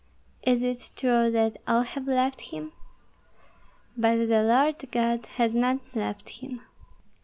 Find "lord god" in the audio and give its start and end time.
4.41-5.27